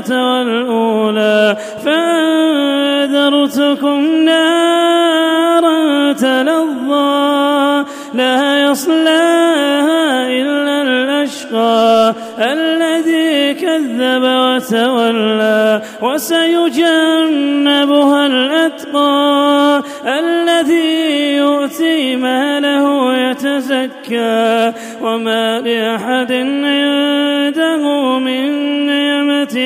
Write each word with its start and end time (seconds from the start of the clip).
والأولى 0.00 1.56
فأنذرتكم 1.84 3.44
نارا 4.24 6.12
تلظى 6.12 7.84
لا 8.14 8.62
يصلاها 8.62 10.26
إلا 10.28 10.82
الأشقى 10.82 12.14
الذي 12.38 13.54
كذب 13.54 14.22
وتولى 14.22 15.82
وسيجنبها 16.02 17.46
الأتقى 18.26 19.82
الذي 20.06 21.36
يؤتي 21.36 22.16
ماله 22.16 23.16
يتزكى 23.16 24.72
وما 25.02 25.60
لأحد 25.60 26.32
عنده 26.32 28.18
من 28.18 28.50
نعمة 28.86 29.56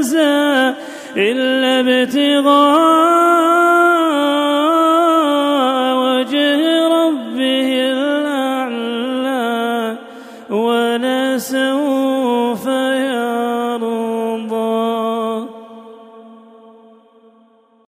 عسى 0.00 0.74
إلا 1.16 1.80
ابتغاء 1.80 2.40
وجه 5.96 6.60
ربه 6.88 7.68
الأعلى 7.92 9.46
ولسوف 10.50 11.78